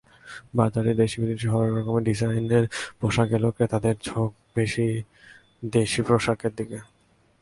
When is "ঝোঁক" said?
4.03-4.31